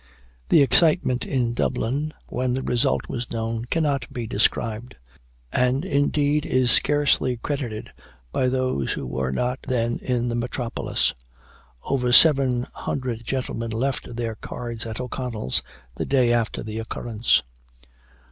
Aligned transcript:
The 0.49 0.63
excitement 0.63 1.27
in 1.27 1.53
Dublin, 1.53 2.11
when 2.27 2.55
the 2.55 2.63
result 2.63 3.03
was 3.07 3.29
known, 3.29 3.65
cannot 3.65 4.11
be 4.11 4.25
described; 4.25 4.95
and, 5.53 5.85
indeed, 5.85 6.43
is 6.43 6.71
scarcely 6.71 7.37
credited 7.37 7.91
by 8.31 8.47
those 8.47 8.93
who 8.93 9.05
were 9.05 9.31
not 9.31 9.59
then 9.67 9.99
in 10.01 10.27
the 10.27 10.33
metropolis. 10.33 11.13
Over 11.83 12.11
seven 12.11 12.65
hundred 12.73 13.25
gentlemen 13.25 13.69
left 13.69 14.15
their 14.15 14.33
cards 14.33 14.87
at 14.87 14.99
O'Connell's 14.99 15.61
the 15.93 16.05
day 16.07 16.33
after 16.33 16.63
the 16.63 16.79
occurrence. 16.79 17.43